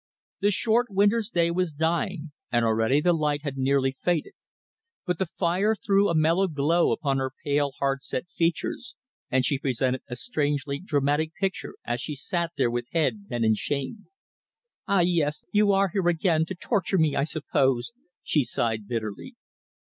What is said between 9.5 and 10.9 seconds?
presented a strangely